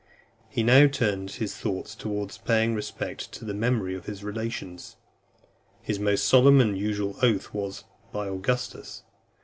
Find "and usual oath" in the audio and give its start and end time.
6.59-7.53